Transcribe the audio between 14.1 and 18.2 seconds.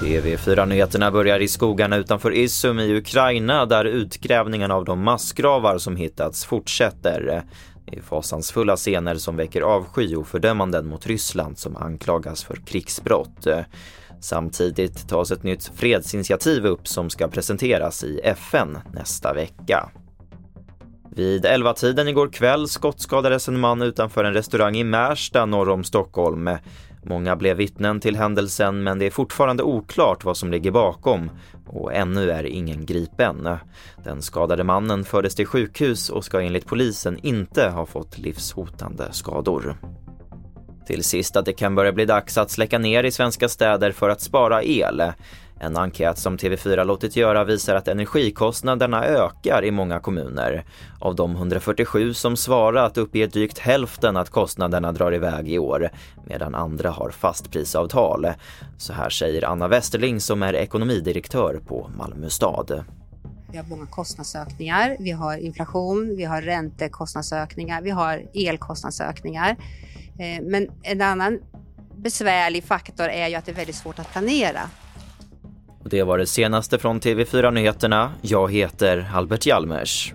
Samtidigt tas ett nytt fredsinitiativ upp som ska presenteras i